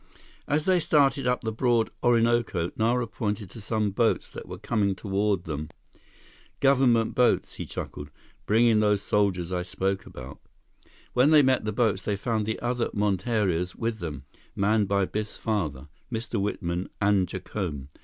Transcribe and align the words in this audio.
As 0.47 0.65
they 0.65 0.79
started 0.79 1.27
up 1.27 1.41
the 1.41 1.51
broad 1.51 1.91
Orinoco, 2.01 2.71
Nara 2.75 3.05
pointed 3.05 3.51
to 3.51 3.61
some 3.61 3.91
boats 3.91 4.31
that 4.31 4.47
were 4.47 4.57
coming 4.57 4.95
toward 4.95 5.43
them. 5.43 5.69
"Government 6.59 7.13
boats," 7.13 7.53
he 7.57 7.67
chuckled, 7.67 8.09
"bringing 8.47 8.79
those 8.79 9.03
soldiers 9.03 9.51
I 9.51 9.61
spoke 9.61 10.07
about." 10.07 10.39
When 11.13 11.29
they 11.29 11.43
met 11.43 11.65
the 11.65 11.71
boats, 11.71 12.01
they 12.01 12.15
found 12.15 12.47
the 12.47 12.59
other 12.61 12.89
monterias 12.95 13.75
with 13.75 13.99
them, 13.99 14.25
manned 14.55 14.87
by 14.87 15.05
Biffs 15.05 15.37
father, 15.37 15.87
Mr. 16.11 16.41
Whitman, 16.41 16.89
and 16.99 17.27
Jacome. 17.27 17.89